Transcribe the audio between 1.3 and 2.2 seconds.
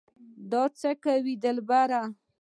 دلبره